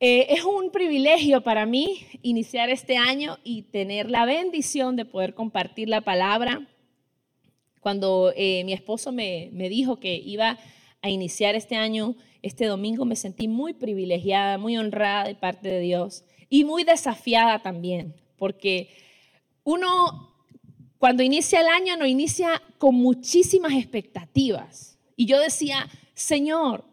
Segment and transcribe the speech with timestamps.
[0.00, 5.34] Eh, es un privilegio para mí iniciar este año y tener la bendición de poder
[5.34, 6.66] compartir la palabra.
[7.80, 10.58] Cuando eh, mi esposo me, me dijo que iba
[11.00, 15.80] a iniciar este año, este domingo, me sentí muy privilegiada, muy honrada de parte de
[15.80, 18.88] Dios y muy desafiada también, porque
[19.64, 20.34] uno
[20.98, 24.98] cuando inicia el año no inicia con muchísimas expectativas.
[25.16, 26.84] Y yo decía, Señor,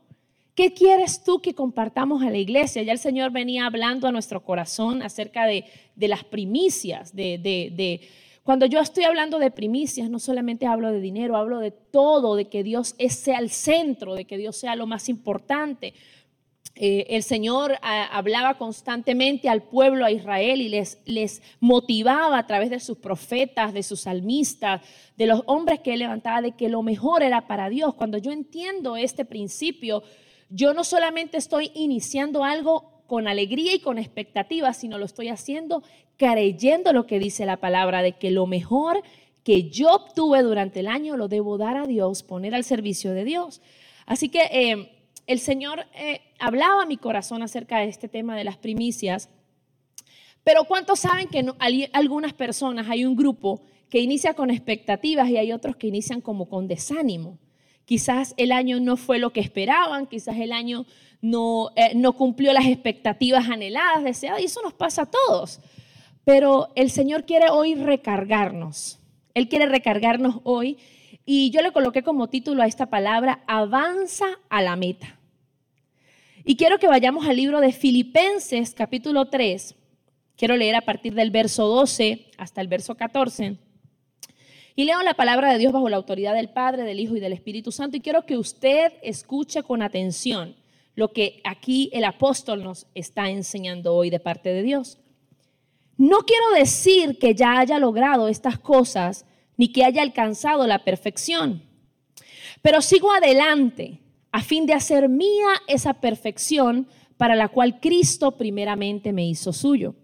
[0.61, 2.83] ¿qué quieres tú que compartamos a la iglesia?
[2.83, 8.07] Ya el Señor venía hablando a nuestro corazón acerca de, las primicias, de,
[8.43, 12.45] cuando yo estoy hablando de primicias, no solamente hablo de dinero, hablo de todo, de
[12.45, 15.95] que Dios sea el centro, de que Dios sea lo más importante.
[16.75, 22.45] Eh, el Señor ah, hablaba constantemente al pueblo, a Israel, y les, les motivaba a
[22.45, 24.81] través de sus profetas, de sus salmistas,
[25.17, 27.95] de los hombres que él levantaba, de que lo mejor era para Dios.
[27.95, 30.03] Cuando yo entiendo este principio,
[30.51, 35.83] yo no solamente estoy iniciando algo con alegría y con expectativa, sino lo estoy haciendo
[36.17, 39.01] creyendo lo que dice la palabra, de que lo mejor
[39.43, 43.23] que yo obtuve durante el año lo debo dar a Dios, poner al servicio de
[43.23, 43.61] Dios.
[44.05, 44.41] Así que...
[44.51, 49.29] Eh, el Señor eh, hablaba a mi corazón acerca de este tema de las primicias.
[50.43, 51.45] Pero ¿cuántos saben que
[51.93, 56.49] algunas personas, hay un grupo que inicia con expectativas y hay otros que inician como
[56.49, 57.37] con desánimo?
[57.85, 60.85] Quizás el año no fue lo que esperaban, quizás el año
[61.21, 65.59] no, eh, no cumplió las expectativas anheladas, deseadas, y eso nos pasa a todos.
[66.23, 68.99] Pero el Señor quiere hoy recargarnos.
[69.33, 70.77] Él quiere recargarnos hoy
[71.25, 75.19] y yo le coloqué como título a esta palabra, avanza a la meta.
[76.43, 79.75] Y quiero que vayamos al libro de Filipenses capítulo 3.
[80.35, 83.57] Quiero leer a partir del verso 12 hasta el verso 14.
[84.85, 87.71] Leo la palabra de Dios bajo la autoridad del Padre, del Hijo y del Espíritu
[87.71, 87.97] Santo.
[87.97, 90.55] Y quiero que usted escuche con atención
[90.95, 94.97] lo que aquí el apóstol nos está enseñando hoy de parte de Dios.
[95.97, 99.25] No quiero decir que ya haya logrado estas cosas
[99.57, 101.63] ni que haya alcanzado la perfección.
[102.61, 103.99] Pero sigo adelante
[104.31, 106.87] a fin de hacer mía esa perfección
[107.17, 109.95] para la cual Cristo primeramente me hizo suyo.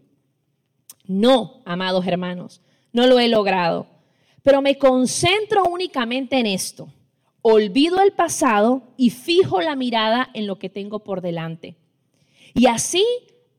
[1.06, 2.62] No, amados hermanos,
[2.92, 3.88] no lo he logrado,
[4.48, 6.88] pero me concentro únicamente en esto.
[7.42, 11.76] Olvido el pasado y fijo la mirada en lo que tengo por delante.
[12.54, 13.04] Y así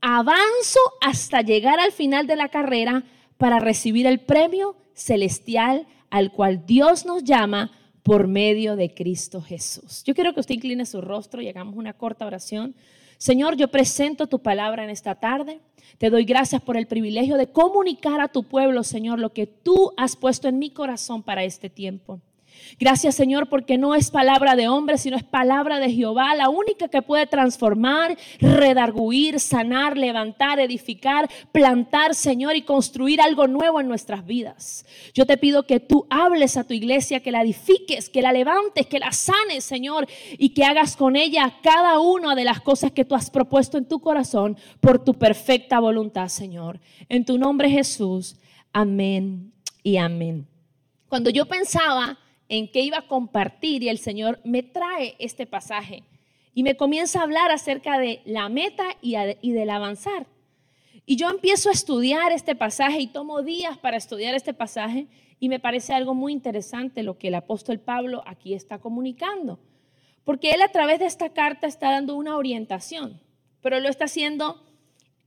[0.00, 3.04] avanzo hasta llegar al final de la carrera
[3.36, 7.70] para recibir el premio celestial al cual Dios nos llama
[8.02, 10.02] por medio de Cristo Jesús.
[10.06, 12.74] Yo quiero que usted incline su rostro y hagamos una corta oración.
[13.18, 15.60] Señor, yo presento tu palabra en esta tarde.
[15.98, 19.92] Te doy gracias por el privilegio de comunicar a tu pueblo, Señor, lo que tú
[19.96, 22.20] has puesto en mi corazón para este tiempo.
[22.78, 26.88] Gracias Señor porque no es palabra de hombre, sino es palabra de Jehová, la única
[26.88, 34.26] que puede transformar, redarguir, sanar, levantar, edificar, plantar, Señor, y construir algo nuevo en nuestras
[34.26, 34.86] vidas.
[35.14, 38.86] Yo te pido que tú hables a tu iglesia, que la edifiques, que la levantes,
[38.86, 40.06] que la sanes, Señor,
[40.38, 43.86] y que hagas con ella cada una de las cosas que tú has propuesto en
[43.86, 46.80] tu corazón por tu perfecta voluntad, Señor.
[47.08, 48.36] En tu nombre Jesús,
[48.72, 49.52] amén
[49.82, 50.46] y amén.
[51.08, 52.18] Cuando yo pensaba
[52.48, 56.04] en qué iba a compartir y el Señor me trae este pasaje
[56.54, 59.14] y me comienza a hablar acerca de la meta y,
[59.52, 60.26] del avanzar.
[61.06, 65.06] Y yo empiezo a estudiar este pasaje y tomo días para estudiar este pasaje
[65.40, 69.60] y me parece algo muy interesante lo que el apóstol Pablo aquí está comunicando.
[70.24, 73.20] Porque él a través de esta carta está dando una orientación,
[73.62, 74.62] pero lo está haciendo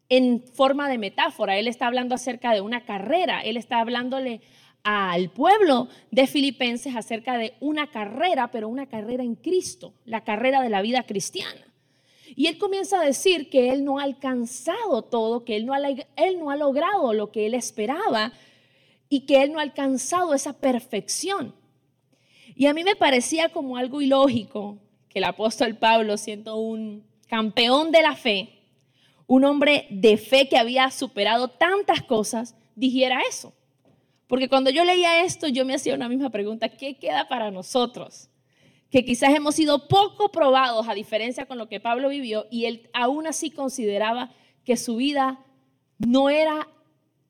[0.09, 1.58] en forma de metáfora.
[1.58, 4.42] Él está hablando acerca de una carrera, él está hablándole
[4.84, 10.62] al pueblo de Filipenses acerca de una carrera, pero una carrera en Cristo, la carrera
[10.62, 11.68] de la vida cristiana.
[12.36, 16.56] Y él comienza a decir que él no ha alcanzado todo, que él no ha,
[16.56, 18.31] logrado lo que él esperaba
[19.09, 21.53] y que él no ha alcanzado esa perfección.
[22.56, 24.78] Y a mí me parecía como algo ilógico
[25.09, 28.62] que el apóstol Pablo, siendo un campeón de la fe,
[29.28, 33.53] un hombre de fe que había superado tantas cosas, dijera eso.
[34.31, 38.29] Porque cuando yo leía esto, yo me hacía una misma pregunta, ¿qué queda para nosotros?
[38.89, 42.89] Que quizás hemos sido poco probados a diferencia con lo que Pablo vivió y él
[42.93, 44.31] aún así consideraba
[44.63, 45.43] que su vida
[45.97, 46.69] no era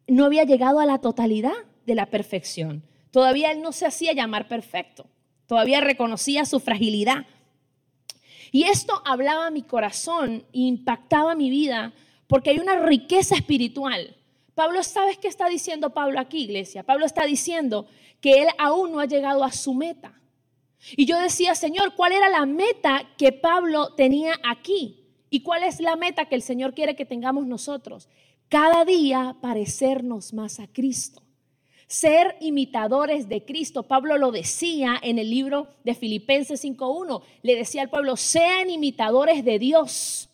[0.05, 1.55] no había llegado a la totalidad
[1.87, 2.83] de la perfección.
[3.09, 5.07] Todavía él no se hacía llamar perfecto.
[5.47, 7.25] Todavía reconocía su fragilidad.
[8.51, 11.93] Y esto hablaba a mi corazón e impactaba mi vida
[12.27, 14.17] porque hay una riqueza espiritual
[14.55, 16.83] Pablo, ¿sabes qué está diciendo Pablo aquí, iglesia?
[16.83, 17.87] Pablo está diciendo
[18.19, 20.19] que él aún no ha llegado a su meta.
[20.95, 25.01] Y yo decía, Señor, ¿cuál era la meta que Pablo tenía aquí?
[25.29, 28.09] ¿Y cuál es la meta que el Señor quiere que tengamos nosotros?
[28.49, 31.23] Cada día parecernos más a Cristo.
[31.87, 33.83] Ser imitadores de Cristo.
[33.83, 37.21] Pablo lo decía en el libro de Filipenses 5.1.
[37.43, 40.30] Le decía al pueblo, sean imitadores de Dios.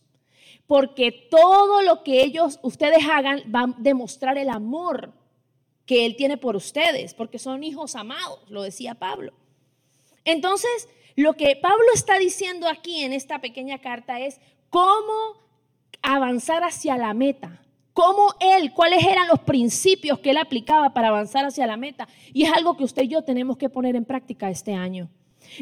[0.67, 5.13] Porque todo lo que ellos, ustedes hagan, va a demostrar el amor
[5.85, 7.13] que Él tiene por ustedes.
[7.13, 9.33] Porque son hijos amados, lo decía Pablo.
[10.25, 15.47] Entonces, lo que Pablo está diciendo aquí en esta pequeña carta es cómo
[16.01, 17.63] avanzar hacia la meta.
[17.93, 22.07] Cómo él, cuáles eran los principios que él aplicaba para avanzar hacia la meta.
[22.31, 25.09] Y es algo que usted y yo tenemos que poner en práctica este año.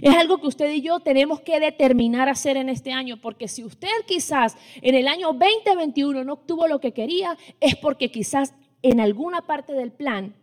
[0.02, 3.64] Es algo que usted y yo tenemos que determinar hacer en este año, porque si
[3.64, 9.00] usted quizás en el año 2021 no obtuvo lo que quería, es porque quizás en
[9.00, 10.36] alguna parte del plan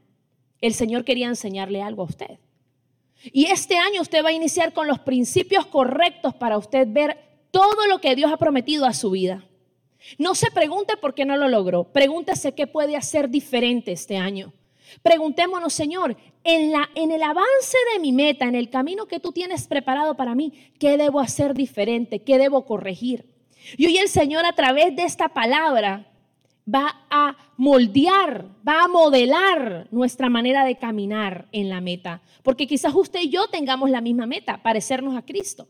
[0.61, 2.39] el Señor quería enseñarle algo a usted.
[3.33, 7.19] Y este año usted va a iniciar con los principios correctos para usted ver
[7.51, 9.45] todo lo que Dios ha prometido a su vida.
[10.19, 11.85] No se pregunte por qué no lo logró.
[11.85, 14.53] Pregúntese qué puede hacer diferente este año.
[15.03, 20.17] Preguntémonos, Señor, en, el avance de mi meta, en el camino que tú tienes preparado
[20.17, 22.23] para mí, ¿qué debo hacer diferente?
[22.23, 23.27] ¿Qué debo corregir?
[23.77, 26.13] Y hoy el Señor a través de esta palabra
[26.73, 32.23] va a moldear, va a modelar nuestra manera de caminar en la meta.
[32.43, 35.69] Porque quizás usted y yo tengamos la misma meta, parecernos a Cristo.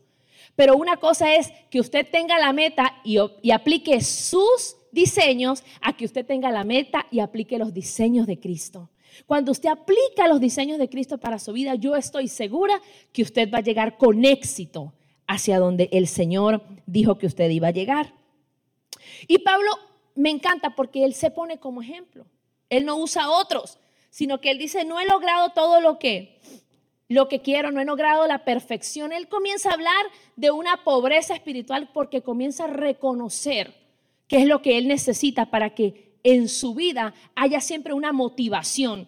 [0.55, 3.17] Pero una cosa es que usted tenga la meta y,
[3.51, 8.89] aplique sus diseños a que usted tenga la meta y aplique los diseños de Cristo.
[9.25, 12.81] Cuando usted aplica los diseños de Cristo para su vida, yo estoy segura
[13.11, 14.93] que usted va a llegar con éxito
[15.27, 18.13] hacia donde el Señor dijo que usted iba a llegar.
[19.27, 19.71] Y Pablo
[20.15, 22.25] me encanta porque él se pone como ejemplo.
[22.69, 23.77] Él no usa otros,
[24.09, 26.39] sino que él dice, no he logrado todo lo que
[27.09, 29.11] lo que quiero, no he logrado la perfección.
[29.11, 30.05] Él comienza a hablar
[30.35, 33.73] de una pobreza espiritual porque comienza a reconocer
[34.27, 39.07] qué es lo que él necesita para que en su vida haya siempre una motivación.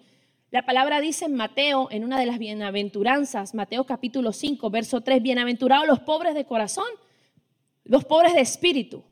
[0.51, 5.21] La palabra dice en Mateo, en una de las bienaventuranzas, Mateo capítulo 5, verso 3,
[5.21, 6.87] bienaventurados los pobres de corazón,
[7.83, 9.03] los pobres de espíritu,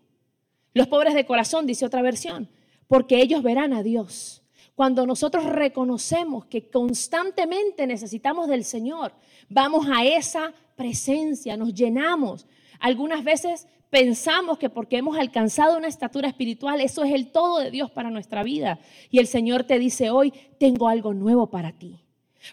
[0.73, 2.50] los pobres de corazón, dice otra versión,
[2.88, 4.41] porque ellos verán a Dios.
[4.75, 9.13] Cuando nosotros reconocemos que constantemente necesitamos del Señor,
[9.49, 12.47] vamos a esa presencia, nos llenamos.
[12.79, 17.69] Algunas veces pensamos que porque hemos alcanzado una estatura espiritual, eso es el todo de
[17.69, 18.80] Dios para nuestra vida.
[19.12, 22.00] Y el Señor te dice hoy, tengo algo nuevo para ti.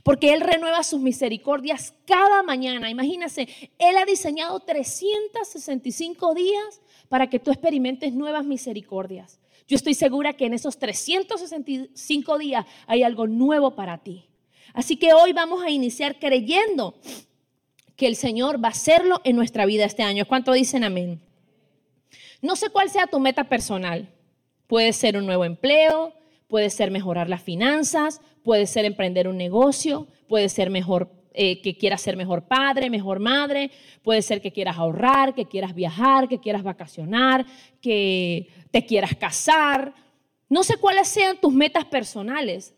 [0.03, 2.91] Porque Él renueva sus misericordias cada mañana.
[2.91, 3.49] Imagínese,
[3.79, 9.41] Él ha diseñado 365 días para que tú experimentes nuevas misericordias.
[9.67, 14.27] Yo estoy segura que en esos 365 días hay algo nuevo para ti.
[14.75, 16.97] Así que hoy vamos a iniciar creyendo
[17.97, 20.27] que el Señor va a hacerlo en nuestra vida este año.
[20.27, 21.30] ¿Cuánto dicen amén?
[22.43, 24.09] No sé cuál sea tu meta personal.
[24.67, 26.15] Puede ser un nuevo empleo,
[26.49, 31.77] puede ser mejorar las finanzas, puede ser emprender un negocio, puede ser mejor eh, que
[31.77, 33.71] quieras ser mejor padre, mejor madre,
[34.03, 37.47] puede ser que quieras ahorrar, que quieras viajar, que quieras vacacionar,
[37.81, 39.95] que te quieras casar.
[40.49, 42.75] No sé cuáles sean tus metas personales.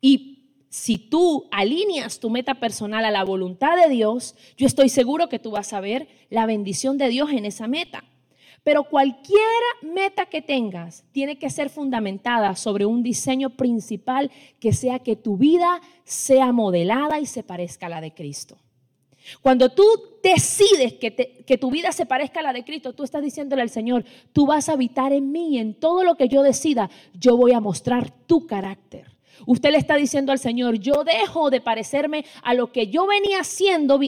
[0.00, 5.28] Y si tú alineas tu meta personal a la voluntad de Dios, yo estoy seguro
[5.28, 8.04] que tú vas a ver la bendición de Dios en esa meta.
[8.64, 9.38] Pero cualquier
[9.82, 14.30] meta que tengas tiene que ser fundamentada sobre un diseño principal
[14.60, 18.58] que sea que tu vida sea modelada y se parezca a la de Cristo.
[19.42, 19.84] Cuando tú
[20.22, 23.70] decides que, que, tu vida se parezca a la de Cristo, tú estás diciéndole al
[23.70, 27.52] Señor, tú vas a habitar en mí en todo lo que yo decida, yo voy
[27.52, 29.18] a mostrar tu carácter.
[29.46, 33.40] Usted le está diciendo al Señor, yo dejo de parecerme a lo que yo venía
[33.40, 33.98] haciendo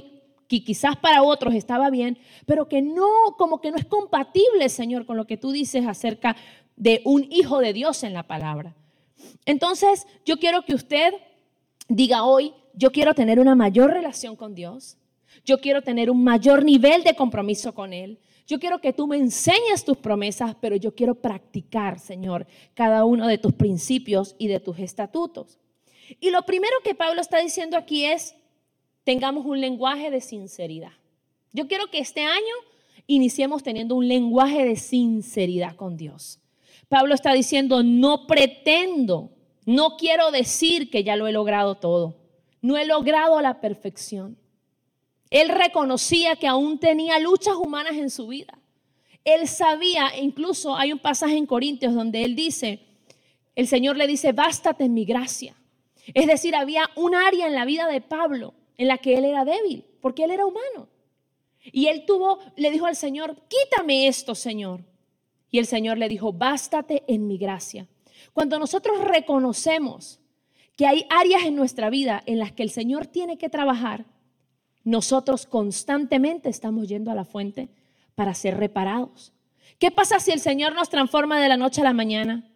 [0.51, 3.07] que quizás para otros estaba bien, pero que no,
[3.39, 6.35] como que no es compatible, Señor, con lo que tú dices acerca
[6.75, 8.75] de un hijo de Dios en la palabra.
[9.47, 11.15] Entonces, yo quiero que usted
[11.87, 14.97] diga hoy, yo quiero tener una mayor relación con Dios,
[15.45, 18.19] yo quiero tener un mayor nivel de compromiso con Él.
[18.45, 23.29] Yo quiero que tú me enseñes tus promesas, pero yo quiero practicar, Señor, cada uno
[23.29, 25.61] de tus principios y de tus estatutos.
[26.19, 28.35] Y lo primero que Pablo está diciendo aquí es,
[29.05, 30.93] tengamos un lenguaje de sinceridad.
[31.53, 32.55] Yo quiero que este año
[33.07, 36.39] iniciemos teniendo un lenguaje de sinceridad con Dios.
[36.89, 39.31] Pablo está diciendo, no pretendo,
[39.65, 42.17] no quiero decir que ya lo he logrado todo,
[42.63, 44.37] no he logrado la perfección.
[45.31, 48.59] Él reconocía que aún tenía luchas humanas en su vida.
[49.25, 52.81] Él sabía, incluso hay un pasaje en Corintios donde él dice,
[53.55, 55.55] el Señor le dice, bástate en mi gracia.
[56.15, 59.45] Es decir, había un área en la vida de Pablo en la que él era
[59.45, 60.89] débil, porque él era humano.
[61.65, 64.81] Y él tuvo, le dijo al Señor, quítame esto, Señor,
[65.51, 67.87] Y el Señor le dijo, bástate en mi gracia.
[68.33, 70.19] Cuando nosotros reconocemos
[70.77, 74.07] que hay áreas en nuestra vida en las que el Señor tiene que trabajar,
[74.83, 77.69] nosotros constantemente estamos yendo a la fuente
[78.15, 79.35] para ser reparados.
[79.79, 82.50] ¿Qué pasa si el Señor nos transforma de la noche a la mañana?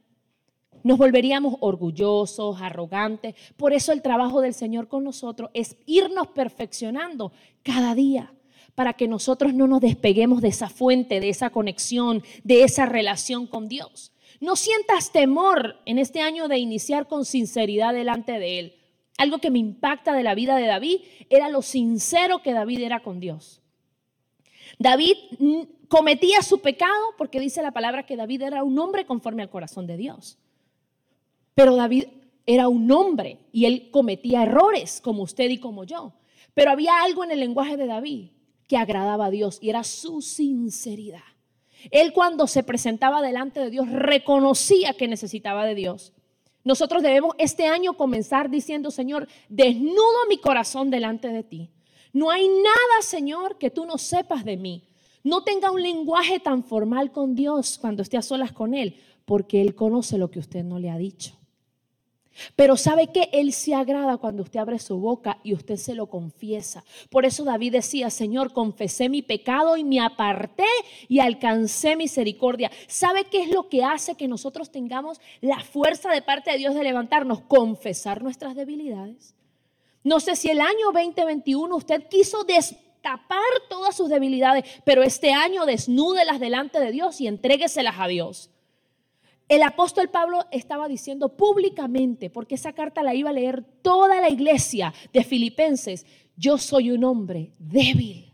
[0.84, 3.34] Nos volveríamos orgullosos, arrogantes.
[3.56, 8.34] Por eso el trabajo del Señor con nosotros es irnos perfeccionando cada día
[8.74, 13.46] para que nosotros no nos despeguemos de esa fuente, de esa conexión, de esa relación
[13.46, 14.12] con Dios.
[14.40, 18.74] No sientas temor en este año de iniciar con sinceridad delante de Él.
[19.16, 21.00] Algo que me impacta de la vida de David
[21.30, 23.62] era lo sincero que David era con Dios.
[24.78, 25.16] David
[25.88, 29.86] cometía su pecado porque dice la palabra que David era un hombre conforme al corazón
[29.86, 30.36] de Dios.
[31.54, 32.04] Pero David
[32.46, 36.12] era un hombre y él cometía errores como usted y como yo.
[36.52, 38.28] Pero había algo en el lenguaje de David
[38.68, 41.22] que agradaba a Dios y era su sinceridad.
[41.90, 46.12] Él cuando se presentaba delante de Dios reconocía que necesitaba de Dios.
[46.64, 51.70] Nosotros debemos este año comenzar diciendo, Señor, desnudo mi corazón delante de ti.
[52.12, 54.84] No hay nada, Señor, que tú no sepas de mí.
[55.22, 58.96] No tenga un lenguaje tan formal con Dios cuando esté a solas con Él,
[59.26, 61.36] porque Él conoce lo que usted no le ha dicho.
[62.56, 66.06] Pero sabe que Él se agrada cuando usted abre su boca y usted se lo
[66.06, 66.84] confiesa.
[67.10, 70.66] Por eso David decía, Señor, confesé mi pecado y me aparté
[71.08, 72.70] y alcancé misericordia.
[72.86, 76.74] ¿Sabe qué es lo que hace que nosotros tengamos la fuerza de parte de Dios
[76.74, 77.40] de levantarnos?
[77.42, 79.34] Confesar nuestras debilidades.
[80.02, 85.64] No sé si el año 2021 usted quiso destapar todas sus debilidades, pero este año
[85.64, 88.50] desnúdelas delante de Dios y entrégueselas a Dios.
[89.48, 94.30] El apóstol Pablo estaba diciendo públicamente, porque esa carta la iba a leer toda la
[94.30, 98.32] iglesia de Filipenses, yo soy un hombre débil,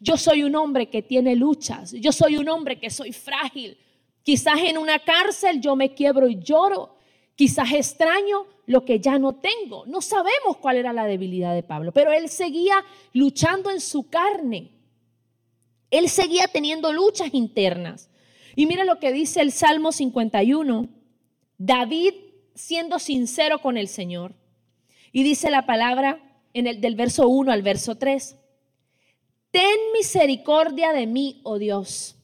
[0.00, 3.78] yo soy un hombre que tiene luchas, yo soy un hombre que soy frágil.
[4.22, 6.94] Quizás en una cárcel yo me quiebro y lloro,
[7.34, 9.86] quizás extraño lo que ya no tengo.
[9.86, 14.70] No sabemos cuál era la debilidad de Pablo, pero él seguía luchando en su carne.
[15.90, 18.09] Él seguía teniendo luchas internas.
[18.56, 20.88] Y mira lo que dice el Salmo 51,
[21.58, 22.14] David
[22.54, 24.34] siendo sincero con el Señor.
[25.12, 26.20] Y dice la palabra
[26.52, 28.36] en el del verso 1 al verso 3.
[29.50, 32.16] Ten misericordia de mí, oh Dios,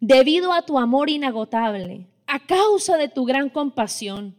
[0.00, 4.36] debido a tu amor inagotable, a causa de tu gran compasión.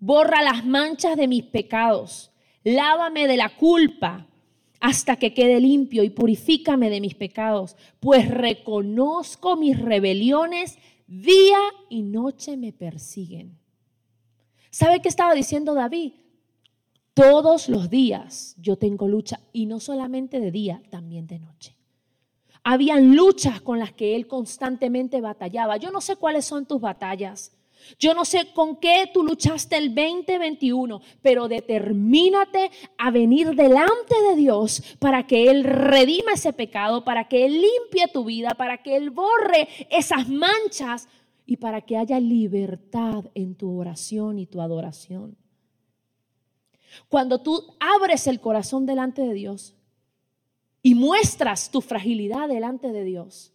[0.00, 2.32] Borra las manchas de mis pecados,
[2.62, 4.27] lávame de la culpa
[4.80, 11.58] hasta que quede limpio y purifícame de mis pecados, pues reconozco mis rebeliones, día
[11.88, 13.58] y noche me persiguen.
[14.70, 16.12] ¿Sabe qué estaba diciendo David?
[17.14, 21.74] Todos los días yo tengo lucha y no solamente de día, también de noche.
[22.62, 25.78] Habían luchas con las que él constantemente batallaba.
[25.78, 27.57] Yo no sé cuáles son tus batallas.
[27.98, 34.36] Yo no sé con qué tú luchaste el 2021, pero determínate a venir delante de
[34.36, 38.96] Dios para que Él redima ese pecado, para que Él limpie tu vida, para que
[38.96, 41.08] Él borre esas manchas
[41.46, 45.36] y para que haya libertad en tu oración y tu adoración.
[47.08, 49.74] Cuando tú abres el corazón delante de Dios
[50.82, 53.52] y muestras tu fragilidad delante de Dios,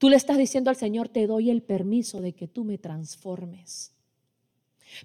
[0.00, 3.92] Tú le estás diciendo al Señor, te doy el permiso de que tú me transformes.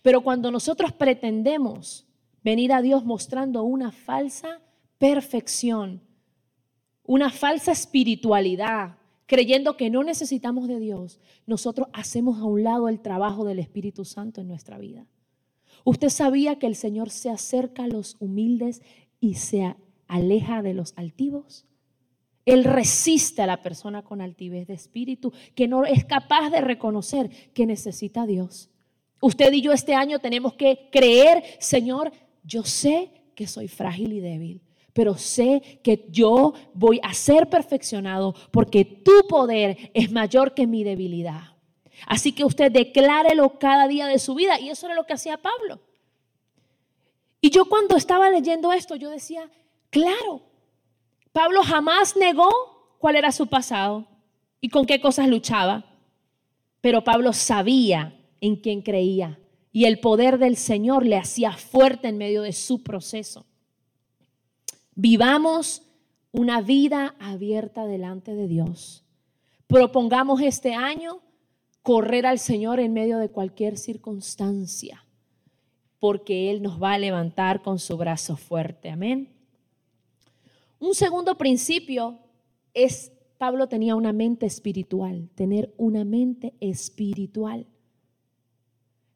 [0.02, 2.06] Pero cuando nosotros pretendemos
[2.46, 4.62] venir a Dios mostrando una falsa
[4.98, 6.00] perfección,
[7.04, 13.02] una falsa espiritualidad, creyendo que no necesitamos de Dios, nosotros hacemos a un lado el
[13.02, 15.06] trabajo del Espíritu Santo en nuestra vida.
[15.84, 18.82] ¿Usted sabía que el Señor se acerca a los humildes
[19.20, 19.75] y se
[20.08, 21.66] aleja de los altivos?
[22.46, 27.30] Él resiste a la persona con altivez de espíritu, que no es capaz de reconocer
[27.54, 28.70] que necesita a Dios.
[29.20, 32.12] Usted y yo este año tenemos que creer, Señor,
[32.44, 34.62] yo sé que soy frágil y débil,
[34.94, 40.84] pero sé que yo voy a ser perfeccionado porque tu poder es mayor que mi
[40.84, 41.56] debilidad.
[42.06, 45.38] Así que usted declárelo cada día de su vida y eso era lo que hacía
[45.38, 45.80] Pablo.
[47.42, 49.50] Y yo cuando estaba leyendo esto, yo decía,
[49.90, 50.44] claro,
[51.36, 52.50] Pablo jamás negó
[52.98, 54.08] cuál era su pasado
[54.62, 55.84] y con qué cosas luchaba.
[56.80, 59.38] Pero Pablo sabía en quién creía
[59.74, 63.46] y el poder del Señor le hacía fuerte en medio de su proceso.
[64.94, 65.82] Vivamos
[66.32, 69.04] una vida abierta delante de Dios.
[69.68, 71.20] Propongamos este año
[71.82, 75.04] correr al Señor en medio de cualquier circunstancia,
[76.00, 78.89] porque Él nos va a levantar con su brazo fuerte.
[78.89, 79.35] Amén.
[80.86, 82.20] Un segundo principio
[82.75, 87.65] es Pablo tenía una mente espiritual, tener una mente espiritual.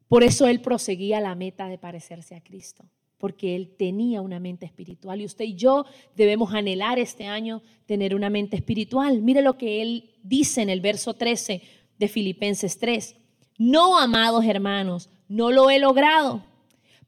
[0.08, 2.86] Por eso él proseguía la meta de parecerse a Cristo,
[3.18, 5.20] porque él tenía una mente espiritual.
[5.20, 5.84] Y usted y yo
[6.16, 9.22] debemos anhelar este año tener una mente espiritual.
[9.22, 11.62] Mire lo que él dice en el verso 13
[12.00, 13.14] de Filipenses 3.
[13.58, 16.42] No, amados hermanos, no lo he logrado,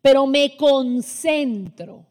[0.01, 2.07] pero me concentro.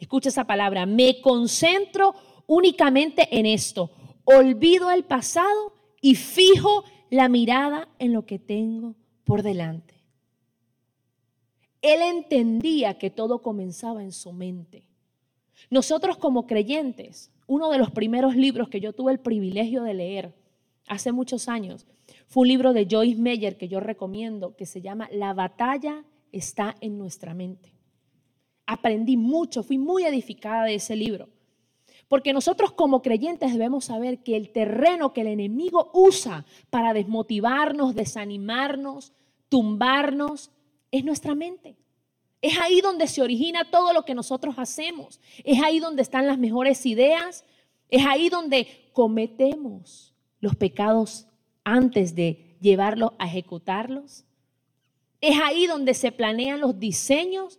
[0.00, 2.14] Escucha esa palabra, me concentro
[2.48, 3.90] únicamente en esto
[4.24, 9.94] olvido el pasado y fijo la mirada en lo que tengo por delante.
[11.82, 14.84] Él entendía que todo comenzaba en su mente.
[15.70, 20.34] Nosotros como creyentes, uno de los primeros libros que yo tuve el privilegio de leer
[20.86, 21.86] hace muchos años
[22.26, 26.76] fue un libro de Joyce Meyer que yo recomiendo, que se llama La batalla está
[26.80, 27.79] en nuestra mente.
[28.72, 31.28] Aprendí mucho, fui muy edificada de ese libro.
[32.06, 37.96] Porque nosotros como creyentes debemos saber que el terreno que el enemigo usa para desmotivarnos,
[37.96, 39.12] desanimarnos,
[39.48, 40.52] tumbarnos,
[40.92, 41.78] es nuestra mente.
[42.40, 45.20] Es ahí donde se origina todo lo que nosotros hacemos.
[45.42, 47.44] Es ahí donde están las mejores ideas.
[47.88, 51.26] Es ahí donde cometemos los pecados
[51.64, 54.24] antes de llevarlos a ejecutarlos.
[55.20, 57.58] Es ahí donde se planean los diseños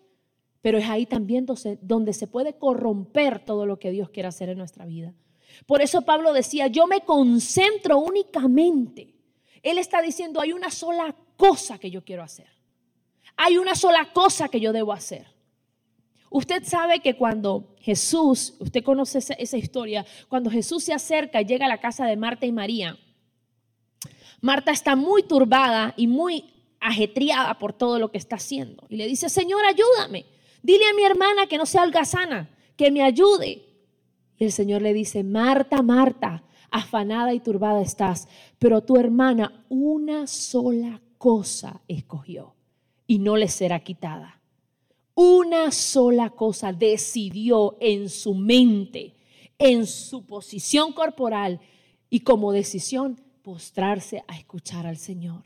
[0.62, 1.46] pero es ahí también
[1.82, 5.13] donde se puede corromper todo lo que Dios quiere hacer en nuestra vida.
[5.65, 9.15] Por eso Pablo decía, yo me concentro únicamente.
[9.63, 12.48] Él está diciendo, hay una sola cosa que yo quiero hacer.
[13.38, 15.27] Hay una sola cosa que yo debo hacer.
[16.30, 21.46] Usted sabe que cuando Jesús, usted conoce esa, esa, historia, cuando Jesús se acerca y
[21.46, 22.98] llega a la casa de Marta y María,
[24.39, 26.46] Marta está muy turbada y muy
[26.80, 28.86] ajetreada por todo lo que está haciendo.
[28.89, 30.25] Y le dice, Señor, ayúdame.
[30.62, 33.65] Dile a mi hermana que no sea holgazana, que me ayude.
[34.38, 38.27] Y el Señor le dice, Marta, Marta, afanada y turbada estás,
[38.58, 42.56] pero tu hermana una sola cosa escogió
[43.06, 44.39] y no le será quitada.
[45.13, 49.15] Una sola cosa decidió en su mente,
[49.60, 51.60] en su posición corporal
[52.10, 55.43] y como decisión postrarse a escuchar al Señor.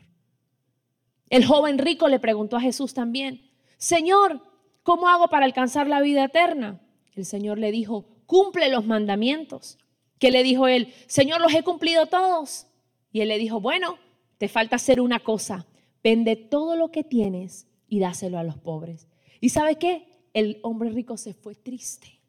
[1.28, 4.40] El joven rico le preguntó a Jesús también, Señor,
[4.86, 6.80] ¿cómo hago para alcanzar la vida eterna?
[7.16, 9.78] El Señor le dijo, cumple los mandamientos.
[10.20, 10.94] ¿Qué le dijo él?
[11.08, 12.68] Señor, los he cumplido todos.
[13.10, 13.98] Y él le dijo, bueno,
[14.38, 15.66] te falta hacer una cosa,
[16.04, 19.08] vende todo lo que tienes y dáselo a los pobres.
[19.40, 20.06] ¿Y sabe qué?
[20.32, 22.20] El hombre rico se fue triste.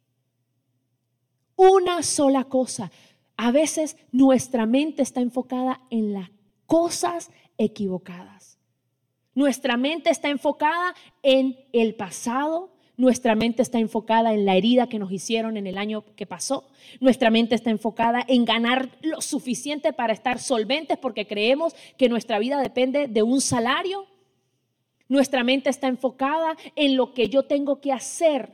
[1.56, 2.92] Una sola cosa.
[3.36, 6.32] A veces nuestra mente está enfocada en las
[6.66, 8.57] cosas equivocadas.
[9.38, 14.98] Nuestra mente está enfocada en el pasado, nuestra mente está enfocada en la herida que
[14.98, 16.68] nos hicieron en el año que pasó.
[17.02, 22.40] Nuestra mente está enfocada en ganar lo suficiente para estar solventes porque creemos que nuestra
[22.40, 24.08] vida depende de un salario.
[25.08, 28.54] Nuestra mente está enfocada en lo que yo tengo que hacer,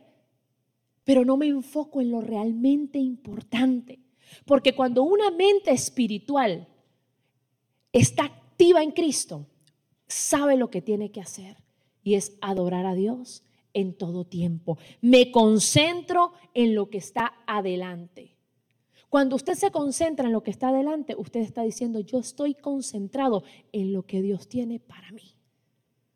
[1.06, 4.00] pero no me enfoco en lo realmente importante.
[4.44, 6.68] Porque cuando una mente espiritual
[7.94, 9.48] está activa en Cristo,
[10.14, 11.58] sabe lo que tiene que hacer
[12.04, 14.78] y es adorar a Dios en todo tiempo.
[15.02, 18.38] Me concentro en lo que está adelante.
[19.10, 23.44] Cuando usted se concentra en lo que está adelante, usted está diciendo, yo estoy concentrado
[23.72, 25.36] en lo que Dios tiene para mí.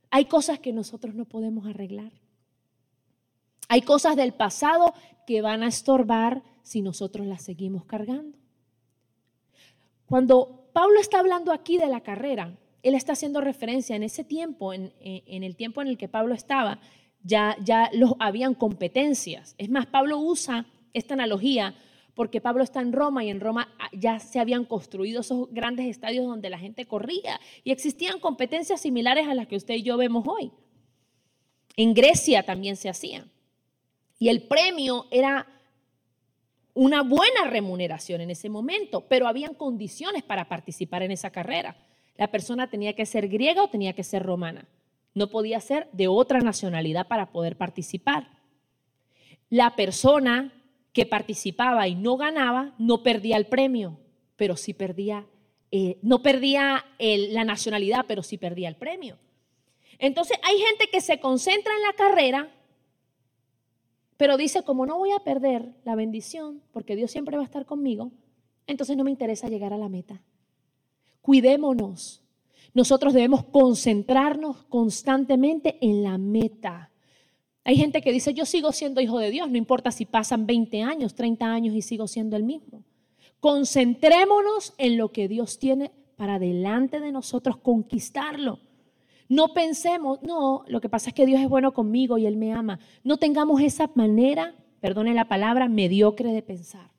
[0.10, 2.12] Hay cosas que nosotros no podemos arreglar.
[3.70, 4.94] Hay cosas del pasado
[5.26, 8.38] que van a estorbar si nosotros las seguimos cargando.
[10.06, 12.58] Cuando Pablo está hablando aquí de la carrera,
[12.88, 16.80] él está haciendo referencia en ese tiempo, en, el tiempo en el que Pablo estaba,
[17.24, 19.56] ya, ya los, habían competencias.
[19.58, 21.76] Es más, Pablo usa esta analogía
[22.16, 25.86] porque Pablo está en Roma y en Roma ah, ya se habían construido esos grandes
[25.86, 29.98] estadios donde la gente corría y existían competencias similares a las que usted y yo
[29.98, 30.52] vemos hoy.
[31.76, 33.30] En Grecia también se hacían.
[34.18, 35.46] Y el premio era
[36.74, 41.76] una buena remuneración en ese momento, pero habían condiciones para participar en esa carrera.
[42.18, 44.68] La persona tenía que ser griega o tenía que ser romana.
[45.14, 48.30] No podía ser de otra nacionalidad para poder participar.
[49.50, 50.54] La persona
[50.94, 54.00] que participaba y no ganaba no perdía el premio,
[54.36, 55.28] pero sí perdía,
[55.72, 59.18] eh, no perdía la nacionalidad, pero sí perdía el premio.
[60.00, 62.52] Entonces hay gente que se concentra en la carrera,
[64.18, 67.66] pero dice, como no voy a perder la bendición, porque Dios siempre va a estar
[67.66, 68.12] conmigo,
[68.66, 70.22] entonces no me interesa llegar a la meta
[71.28, 72.24] cuidémonos.
[72.74, 76.90] Nosotros debemos concentrarnos constantemente en la meta.
[77.66, 80.84] Hay gente que dice, yo sigo siendo hijo de Dios, no importa si pasan 20
[80.84, 82.86] años, 30 años y sigo siendo el mismo.
[83.42, 88.60] Concentrémonos en lo que Dios tiene para delante de nosotros conquistarlo.
[89.28, 92.54] No pensemos, no, lo que pasa es que Dios es bueno conmigo y Él me
[92.54, 92.80] ama.
[93.04, 96.90] No tengamos esa manera, perdone la palabra, mediocre de pensar.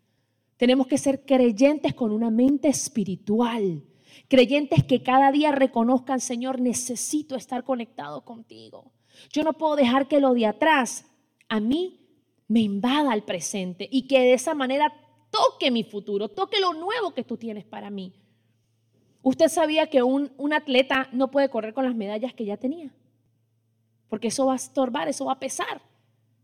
[0.59, 3.88] Tenemos que ser creyentes con una mente espiritual.
[4.29, 8.93] Creyentes que cada día reconozcan, Señor, necesito estar conectado contigo.
[9.33, 11.07] Yo no puedo dejar que lo de atrás
[11.49, 11.99] a mí
[12.47, 14.93] me invada al presente y que de esa manera
[15.31, 18.13] toque mi futuro, toque lo nuevo que tú tienes para mí.
[19.23, 22.91] Usted sabía que un, un, atleta no puede correr con las medallas que ya tenía,
[24.09, 25.83] porque eso va a estorbar, eso va a pesar.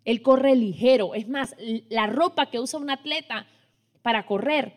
[0.04, 1.14] Él corre ligero.
[1.14, 1.54] Es más,
[1.88, 3.46] la ropa que usa un atleta
[4.02, 4.74] para correr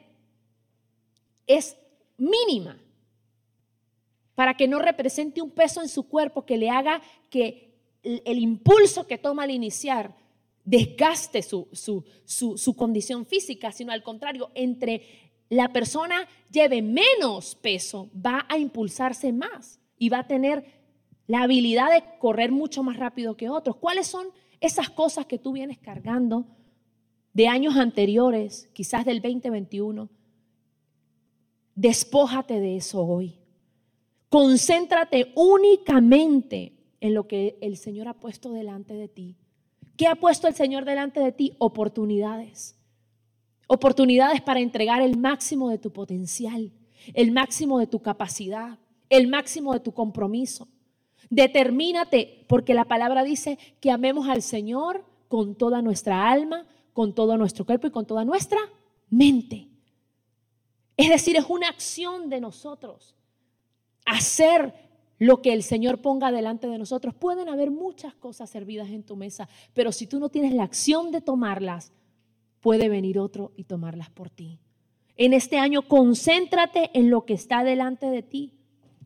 [1.48, 1.78] es
[2.18, 2.78] mínima,
[4.38, 7.74] para que no represente un peso en su cuerpo que le haga que
[8.04, 10.16] el, impulso que toma al iniciar
[10.64, 12.06] desgaste su, su,
[12.56, 15.02] su, condición física, sino al contrario, entre
[15.50, 20.66] la persona lleve menos peso, va a impulsarse más y va a tener
[21.26, 23.78] la habilidad de correr mucho más rápido que otros.
[23.78, 24.28] ¿Cuáles son
[24.62, 26.46] esas cosas que tú vienes cargando
[27.34, 30.08] de años anteriores, quizás del 2021?
[31.74, 33.40] Despójate de eso hoy.
[34.30, 39.38] Concéntrate únicamente en lo que el Señor ha puesto delante de ti.
[39.96, 41.54] ¿Qué ha puesto el Señor delante de ti?
[41.58, 42.76] Oportunidades.
[43.68, 46.72] Oportunidades para entregar el máximo de tu potencial,
[47.14, 50.68] el máximo de tu capacidad, el máximo de tu compromiso.
[51.30, 57.38] Determínate, porque la palabra dice que amemos al Señor con toda nuestra alma, con todo
[57.38, 58.60] nuestro cuerpo y con toda nuestra
[59.10, 59.68] mente.
[60.96, 63.17] Es decir, es una acción de nosotros.
[64.08, 64.74] Hacer
[65.20, 67.14] lo que el Señor ponga delante de nosotros.
[67.14, 71.12] Pueden haber muchas cosas servidas en tu mesa, pero si tú no tienes la acción
[71.12, 71.92] de tomarlas,
[72.60, 74.60] puede venir otro y tomarlas por ti.
[75.16, 78.54] En este año, concéntrate en lo que está delante de ti.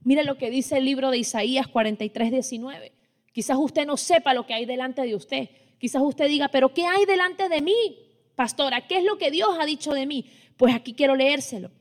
[0.03, 2.91] Mire lo que dice el libro de Isaías 43, 19.
[3.31, 5.49] Quizás usted no sepa lo que hay delante de usted.
[5.77, 7.97] Quizás usted diga, pero ¿qué hay delante de mí,
[8.35, 8.87] pastora?
[8.87, 10.25] ¿Qué es lo que Dios ha dicho de mí?
[10.57, 11.71] Pues aquí quiero leérselo.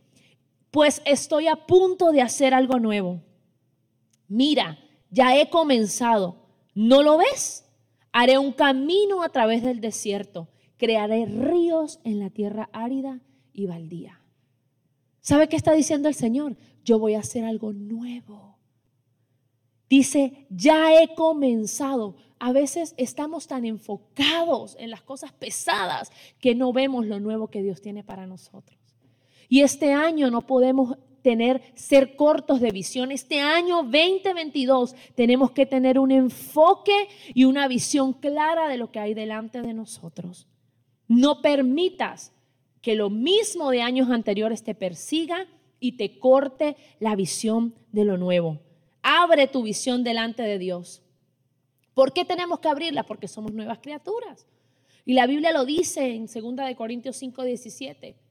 [0.70, 3.22] Pues estoy a punto de hacer algo nuevo
[4.30, 4.78] mira,
[5.10, 6.36] ya he comenzado,
[6.74, 7.66] ¿no lo ves?
[8.12, 13.20] Haré un camino a través del desierto, crearé ríos en la tierra árida
[13.52, 14.22] y baldía.
[15.20, 16.56] ¿Sabe qué está diciendo el Señor?
[16.82, 18.56] Yo voy a hacer algo nuevo.
[19.88, 22.16] Dice, ya he comenzado.
[22.38, 27.62] A veces estamos tan enfocados en las cosas pesadas que no vemos lo nuevo que
[27.62, 28.79] Dios tiene para nosotros.
[29.50, 33.10] Y este año no podemos tener, ser cortos de visión.
[33.10, 39.00] Este año 2022 tenemos que tener un enfoque y una visión clara de lo que
[39.00, 40.46] hay delante de nosotros.
[41.08, 42.32] No permitas
[42.80, 45.48] que lo mismo de años anteriores te persiga
[45.80, 48.60] y te corte la visión de lo nuevo.
[49.02, 51.02] Abre tu visión delante de Dios.
[51.92, 53.02] ¿Por qué tenemos que abrirla?
[53.02, 54.46] Porque somos nuevas criaturas.
[55.04, 58.29] Y la Biblia lo dice en 2 de Corintios 5, 17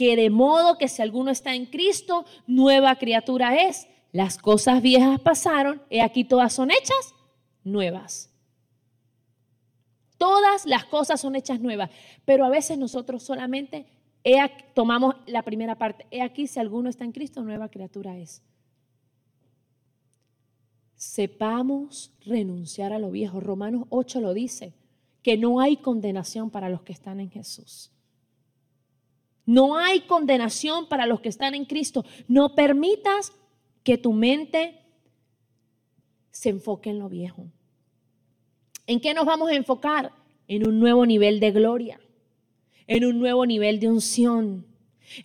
[0.00, 3.86] que de modo que si alguno está en Cristo, nueva criatura es.
[4.12, 7.14] Las cosas viejas pasaron, y aquí todas son hechas
[7.64, 8.32] nuevas.
[10.16, 11.90] Todas las cosas son hechas nuevas,
[12.24, 13.84] pero a veces nosotros solamente
[14.72, 16.06] tomamos la primera parte.
[16.10, 18.42] He aquí si alguno está en Cristo, nueva criatura es.
[20.94, 23.38] Sepamos renunciar a lo viejo.
[23.38, 24.72] Romanos 8 lo dice,
[25.22, 27.92] que no hay condenación para los que están en Jesús.
[29.46, 32.04] No hay condenación para los que están en Cristo.
[32.28, 33.32] No permitas
[33.82, 34.78] que tu mente
[36.30, 37.46] se enfoque en lo viejo.
[38.86, 40.12] ¿En qué nos vamos a enfocar?
[40.48, 42.00] En un nuevo nivel de gloria,
[42.86, 44.66] en un nuevo nivel de unción,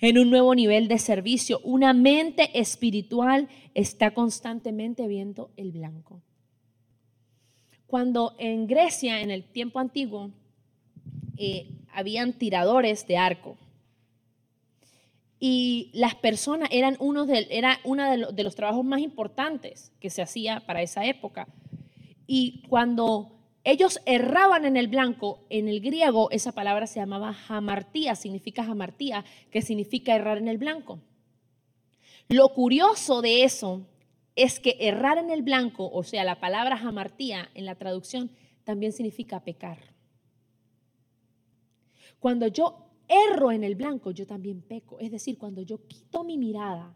[0.02, 1.60] en un nuevo nivel de servicio.
[1.64, 6.22] Una mente espiritual está constantemente viendo el blanco.
[7.88, 10.32] Cuando en Grecia, en el tiempo antiguo,
[11.38, 13.58] eh, habían tiradores de arco
[15.40, 20.22] y las personas eran uno de, era uno de, los trabajos más importantes que se
[20.22, 21.48] hacía para esa época.
[22.26, 23.32] Y cuando
[23.64, 29.26] ellos erraban en el blanco, en el griego esa palabra se llamaba jamartía, significa jamartía,
[29.52, 31.00] que significa errar en el blanco.
[32.30, 33.86] Lo curioso de eso
[34.36, 38.32] es que errar en el blanco, o sea, la palabra jamartía en la traducción
[38.64, 39.78] también significa pecar.
[42.20, 45.00] Cuando yo erro en el blanco, yo también peco.
[45.00, 46.96] Es decir, cuando yo quito mi mirada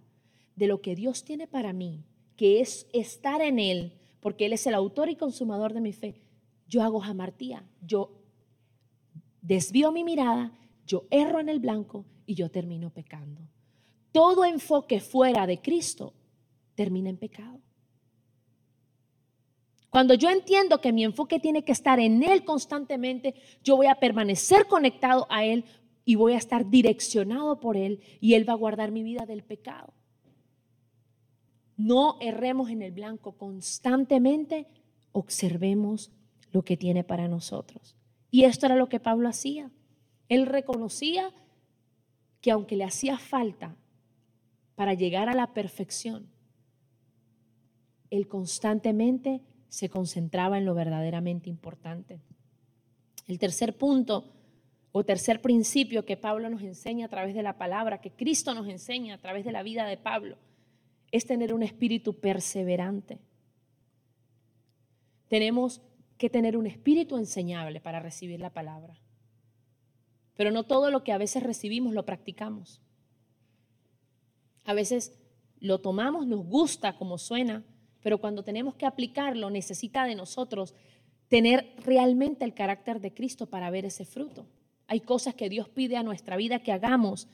[0.55, 2.03] de lo que Dios tiene para mí,
[2.35, 6.21] que es estar en Él, porque Él es el autor y consumador de mi fe,
[6.67, 8.11] yo hago jamartía, yo
[9.41, 10.53] desvío mi mirada,
[10.85, 13.41] yo erro en el blanco y yo termino pecando.
[14.11, 16.13] Todo enfoque fuera de Cristo
[16.75, 17.59] termina en pecado.
[19.89, 23.95] Cuando yo entiendo que mi enfoque tiene que estar en Él constantemente, yo voy a
[23.95, 25.65] permanecer conectado a Él
[26.09, 29.43] y voy a estar direccionado por Él y Él va a guardar mi vida del
[29.43, 29.93] pecado.
[31.77, 34.65] No erremos en el blanco, constantemente
[35.11, 36.11] observemos
[36.51, 37.95] lo que tiene para nosotros.
[38.31, 39.69] Y esto era lo que Pablo hacía.
[40.29, 41.31] Él reconocía
[42.41, 43.75] que aunque le hacía falta
[44.73, 46.27] para llegar a la perfección,
[48.09, 52.19] él constantemente se concentraba en lo verdaderamente importante.
[53.27, 54.38] El tercer punto
[54.91, 58.67] o tercer principio que Pablo nos enseña a través de la palabra, que Cristo nos
[58.67, 60.37] enseña a través de la vida de Pablo,
[61.11, 63.19] es tener un espíritu perseverante.
[65.27, 65.81] Tenemos
[66.17, 68.99] que tener un espíritu enseñable para recibir la palabra.
[70.35, 72.81] Pero no todo lo que a veces recibimos lo practicamos.
[74.65, 75.19] A veces
[75.59, 77.63] lo tomamos, nos gusta como suena,
[78.01, 80.73] pero cuando tenemos que aplicarlo necesita de nosotros
[81.27, 84.47] tener realmente el carácter de Cristo para ver ese fruto.
[84.89, 87.27] Hay cosas que Dios pide a nuestra vida que hagamos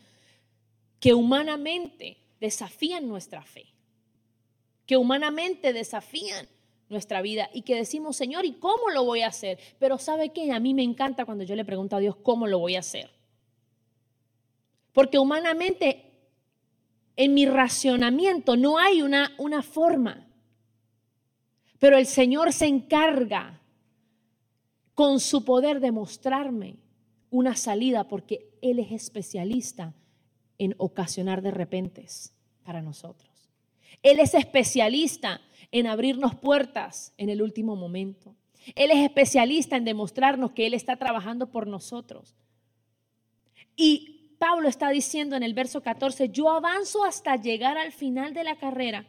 [0.99, 3.65] que humanamente desafían nuestra fe,
[4.85, 6.47] que humanamente desafían
[6.89, 9.57] nuestra vida y que decimos, Señor, ¿y cómo lo voy a hacer?
[9.79, 10.51] Pero ¿sabe qué?
[10.51, 13.09] A mí me encanta cuando yo le pregunto a Dios cómo lo voy a hacer.
[14.91, 16.11] Porque humanamente
[17.15, 20.27] en mi racionamiento no hay una, una forma.
[21.79, 23.61] Pero el Señor se encarga
[24.93, 26.84] con su poder de mostrarme
[27.29, 29.93] una salida porque Él es especialista
[30.57, 32.33] en ocasionar de repentes
[32.63, 33.51] para nosotros.
[34.03, 38.35] Él es especialista en abrirnos puertas en el último momento.
[38.75, 42.35] Él es especialista en demostrarnos que Él está trabajando por nosotros.
[43.75, 48.43] Y Pablo está diciendo en el verso 14, yo avanzo hasta llegar al final de
[48.43, 49.07] la carrera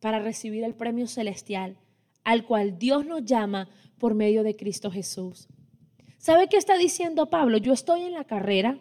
[0.00, 1.76] para recibir el premio celestial
[2.26, 5.46] al cual Dios nos llama por medio de Cristo Jesús.
[6.26, 7.56] ¿Sabe qué está diciendo Pablo?
[7.56, 8.80] Yo estoy en la carrera,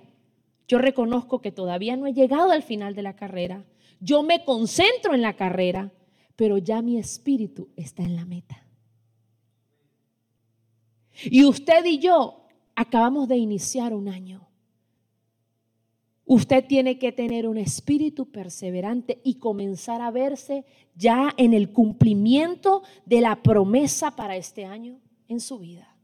[0.67, 3.63] yo reconozco que todavía no he llegado al final de la carrera,
[3.99, 5.91] yo me concentro en la carrera,
[6.35, 8.65] pero ya mi espíritu está en la meta.
[11.25, 14.49] Y usted y yo acabamos de iniciar un año.
[16.25, 22.81] Usted tiene que tener un espíritu perseverante y comenzar a verse ya en el cumplimiento
[23.05, 25.94] de la promesa para este año en su vida.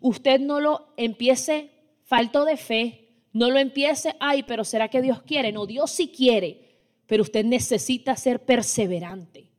[0.00, 1.70] Usted no lo empiece
[2.02, 5.52] falto de fe, no lo empiece, ay, pero ¿será que Dios quiere?
[5.52, 9.50] No, Dios sí quiere, pero usted necesita ser perseverante.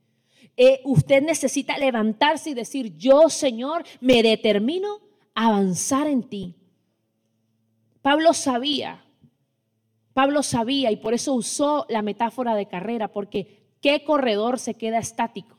[0.57, 4.99] Eh, usted necesita levantarse y decir, yo Señor, me determino
[5.33, 6.55] a avanzar en ti.
[8.01, 9.03] Pablo sabía
[10.13, 14.99] Pablo sabía y por eso usó la metáfora de carrera, porque ¿qué corredor se queda
[14.99, 15.57] estático?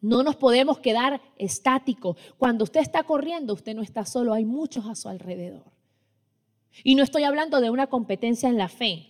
[0.00, 2.16] No nos podemos quedar estáticos.
[2.36, 5.64] Cuando usted está corriendo, usted no está solo, hay muchos a su alrededor.
[6.84, 9.06] Y no estoy hablando de una competencia en la fe.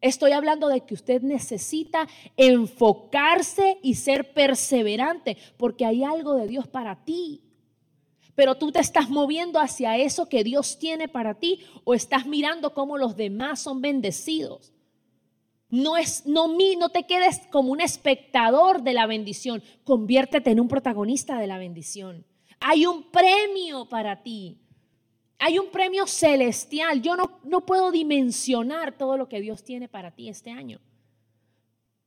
[0.00, 6.68] Estoy hablando de que usted necesita enfocarse y ser perseverante, porque hay algo de Dios
[6.68, 7.42] para ti
[8.36, 12.74] pero tú te estás moviendo hacia eso que Dios tiene para ti o estás mirando
[12.74, 14.72] cómo los demás son bendecidos.
[15.68, 16.48] No es no
[16.78, 21.58] no te quedes como un espectador de la bendición, conviértete en un protagonista de la
[21.58, 22.24] bendición.
[22.60, 24.58] Hay un premio para ti.
[25.38, 27.02] Hay un premio celestial.
[27.02, 30.80] Yo no, no puedo dimensionar todo lo que Dios tiene para ti este año.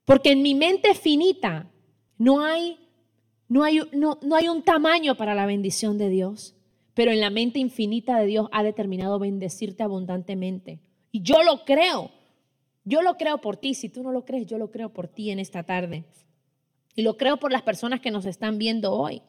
[0.05, 1.69] Porque en mi mente finita
[2.17, 2.79] no hay
[3.49, 6.55] no hay, no, hay un tamaño para la bendición de Dios,
[6.93, 10.79] pero en la mente infinita de Dios ha determinado bendecirte abundantemente.
[11.11, 12.11] Y yo lo creo.
[12.89, 13.75] Yo lo creo por ti.
[13.75, 16.05] Si tú no lo crees, yo lo creo por ti en esta tarde.
[16.95, 19.21] Y lo creo por las personas que nos están viendo hoy.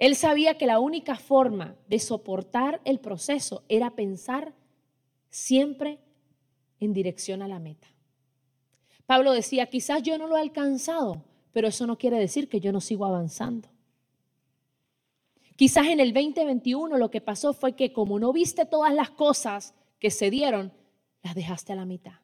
[0.00, 4.54] Él sabía que la única forma de soportar el proceso era pensar
[5.30, 6.00] siempre
[6.80, 7.86] en dirección a la meta.
[9.06, 12.72] Pablo decía, quizás yo no lo he alcanzado, pero eso no quiere decir que yo
[12.72, 13.68] no sigo avanzando.
[15.54, 19.74] Quizás en el 2021 lo que pasó fue que como no viste todas las cosas
[20.00, 20.72] que se dieron,
[21.24, 22.20] las dejaste a la mitad.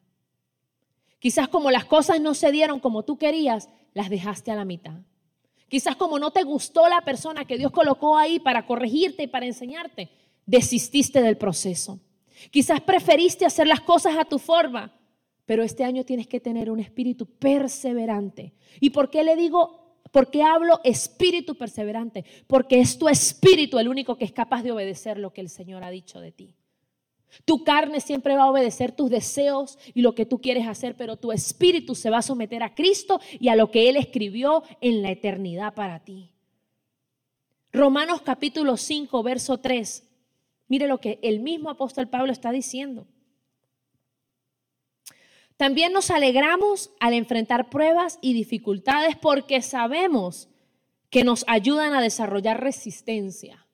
[1.19, 5.01] Quizás como las cosas no se dieron como tú querías, las dejaste a la mitad.
[5.67, 9.45] Quizás como no te gustó la persona que Dios colocó ahí para corregirte y para
[9.45, 10.09] enseñarte,
[10.45, 11.99] desististe del proceso.
[12.49, 14.93] Quizás preferiste hacer las cosas a tu forma
[15.51, 18.53] pero este año tienes que tener un espíritu perseverante.
[18.79, 22.23] ¿Y por qué le digo, por qué hablo espíritu perseverante?
[22.47, 25.83] Porque es tu espíritu el único que es capaz de obedecer lo que el Señor
[25.83, 26.55] ha dicho de ti.
[27.45, 31.17] Tu carne siempre va a obedecer tus deseos y lo que tú quieres hacer, pero
[31.17, 35.01] tu espíritu se va a someter a Cristo y a lo que Él escribió en
[35.01, 36.31] la eternidad para ti.
[37.71, 40.03] Romanos capítulo 5, verso 3.
[40.67, 43.07] Mire lo que el mismo apóstol Pablo está diciendo.
[45.57, 50.49] También nos alegramos al enfrentar pruebas y dificultades porque sabemos
[51.09, 53.67] que nos ayudan a desarrollar resistencia.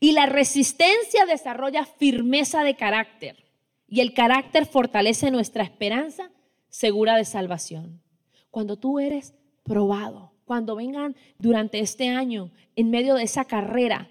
[0.00, 3.44] Y la resistencia desarrolla firmeza de carácter
[3.88, 6.30] y el carácter fortalece nuestra esperanza
[6.68, 8.02] segura de salvación.
[8.50, 14.08] Cuando tú eres probado, cuando vengan durante este año, en medio de esa carrera,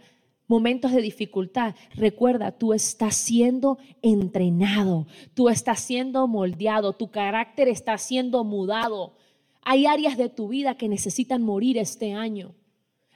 [0.47, 7.97] momentos de dificultad, recuerda, tú estás siendo entrenado, tú estás siendo moldeado, tu carácter está
[7.97, 9.15] siendo mudado.
[9.63, 12.55] Hay áreas de tu vida que necesitan morir este año.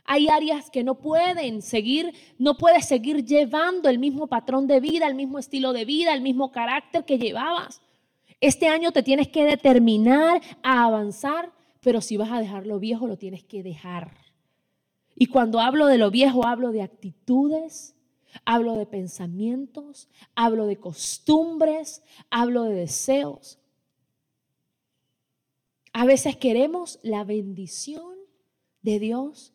[0.09, 5.05] Hay áreas que no pueden seguir, no puedes seguir llevando el mismo patrón de vida,
[5.05, 7.81] el mismo estilo de vida, el mismo carácter que llevabas.
[8.39, 13.05] Este año te tienes que determinar a avanzar, pero si vas a dejar lo viejo,
[13.05, 14.15] lo tienes que dejar.
[15.13, 17.93] Y cuando hablo de lo viejo, hablo de actitudes,
[18.45, 23.59] hablo de pensamientos, hablo de costumbres, hablo de deseos.
[25.91, 28.15] A veces queremos la bendición
[28.83, 29.53] de Dios,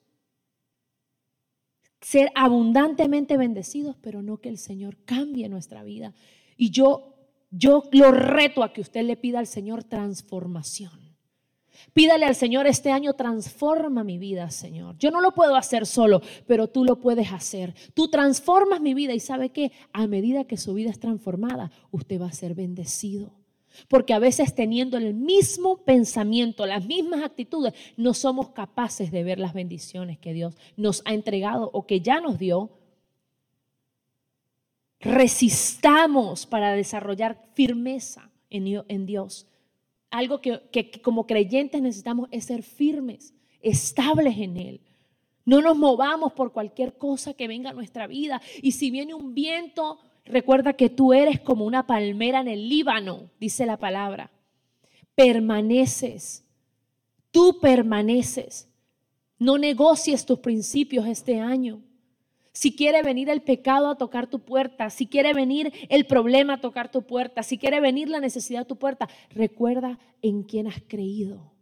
[2.02, 6.12] ser abundantemente bendecidos, pero no que el Señor cambie nuestra vida.
[6.56, 7.14] Y yo,
[7.50, 11.00] yo lo reto a que usted le pida al Señor transformación.
[11.92, 14.96] Pídale al Señor este año, transforma mi vida, Señor.
[14.98, 17.74] Yo no lo puedo hacer solo, pero tú lo puedes hacer.
[17.94, 22.20] Tú transformas mi vida y sabe que a medida que su vida es transformada, usted
[22.20, 23.41] va a ser bendecido.
[23.88, 29.38] Porque a veces teniendo el mismo pensamiento, las mismas actitudes, no somos capaces de ver
[29.38, 32.70] las bendiciones que Dios nos ha entregado o que ya nos dio.
[35.00, 39.46] Resistamos para desarrollar firmeza en Dios.
[40.10, 44.80] Algo que, como creyentes necesitamos es ser firmes, estables en Él.
[45.44, 48.40] No nos movamos por cualquier cosa que venga a nuestra vida.
[48.60, 53.30] Y si viene un viento Recuerda que tú eres como una palmera en el Líbano,
[53.40, 54.30] dice la palabra.
[55.14, 56.44] Permaneces.
[57.30, 58.68] Tú permaneces.
[59.38, 61.82] No negocies tus principios este año.
[62.52, 66.60] Si quiere venir el pecado a tocar tu puerta, si quiere venir el problema a
[66.60, 70.82] tocar tu puerta, si quiere venir la necesidad a tu puerta, recuerda en quién has
[70.86, 71.52] creído.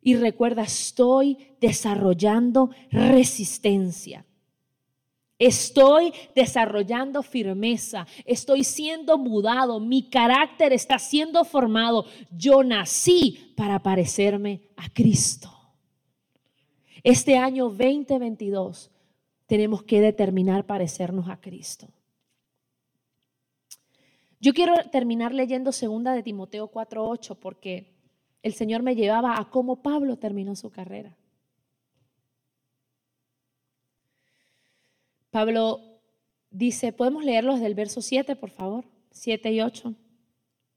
[0.00, 4.26] Y recuerda, estoy desarrollando resistencia.
[5.44, 12.04] Estoy desarrollando firmeza, estoy siendo mudado, mi carácter está siendo formado.
[12.30, 15.50] Yo nací para parecerme a Cristo.
[17.02, 18.92] Este año 2022
[19.46, 21.88] tenemos que determinar parecernos a Cristo.
[24.38, 27.92] Yo quiero terminar leyendo segunda de Timoteo 4:8 porque
[28.44, 31.16] el Señor me llevaba a cómo Pablo terminó su carrera.
[35.32, 35.80] Pablo
[36.50, 39.94] dice, podemos leerlos del verso 7, por favor, 7 y 8.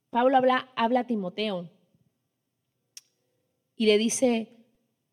[0.10, 1.70] Pablo habla, habla a Timoteo
[3.76, 4.66] y le dice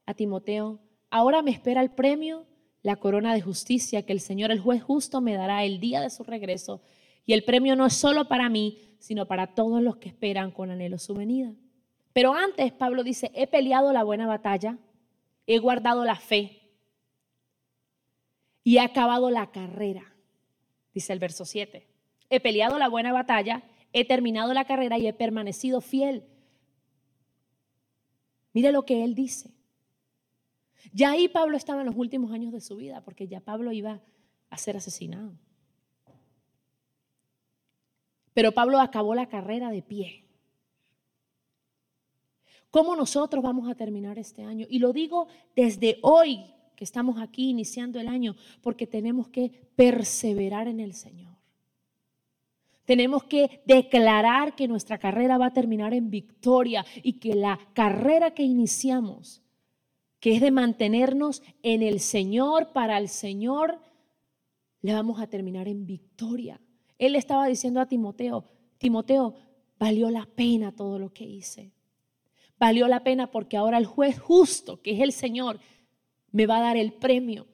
[0.06, 0.78] a Timoteo,
[1.10, 2.46] ahora me espera el premio,
[2.82, 6.10] la corona de justicia que el Señor, el juez justo, me dará el día de
[6.10, 6.80] su regreso.
[7.26, 10.70] Y el premio no es solo para mí, sino para todos los que esperan con
[10.70, 11.52] anhelo su venida.
[12.12, 14.78] Pero antes Pablo dice, he peleado la buena batalla,
[15.48, 16.61] he guardado la fe
[18.64, 20.14] y he acabado la carrera,
[20.94, 21.86] dice el verso 7.
[22.30, 26.24] He peleado la buena batalla, he terminado la carrera y he permanecido fiel.
[28.52, 29.50] Mire lo que él dice.
[30.92, 34.00] Ya ahí Pablo estaba en los últimos años de su vida, porque ya Pablo iba
[34.50, 35.32] a ser asesinado.
[38.34, 40.24] Pero Pablo acabó la carrera de pie.
[42.70, 44.66] ¿Cómo nosotros vamos a terminar este año?
[44.68, 50.80] Y lo digo desde hoy, estamos aquí iniciando el año, porque tenemos que perseverar en
[50.80, 51.32] el Señor.
[52.84, 58.32] Tenemos que declarar que nuestra carrera va a terminar en victoria y que la carrera
[58.32, 59.42] que iniciamos,
[60.18, 63.78] que es de mantenernos en el Señor, para el Señor,
[64.80, 66.60] la vamos a terminar en victoria.
[66.98, 68.44] Él estaba diciendo a Timoteo,
[68.78, 69.34] Timoteo,
[69.78, 71.72] valió la pena todo lo que hice.
[72.58, 75.58] Valió la pena porque ahora el juez justo, que es el Señor,
[76.32, 77.46] me va a dar el premio.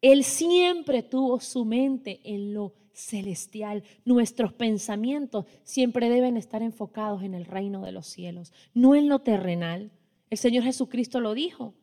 [0.00, 3.82] Él siempre tuvo su mente en lo celestial.
[4.04, 9.18] Nuestros pensamientos siempre deben estar enfocados en el reino de los cielos, no en lo
[9.18, 9.90] terrenal.
[10.30, 11.74] El Señor Jesucristo lo dijo,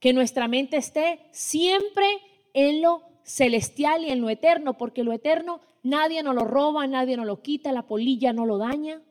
[0.00, 2.06] que nuestra mente esté siempre
[2.54, 7.16] en lo celestial y en lo eterno, porque lo eterno nadie nos lo roba, nadie
[7.16, 9.02] nos lo quita, la polilla no lo daña.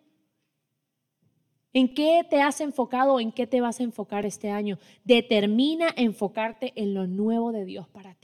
[1.77, 3.19] ¿En qué te has enfocado?
[3.19, 4.79] ¿En qué te vas a enfocar este año?
[5.03, 8.15] Determina enfocarte en lo nuevo de Dios para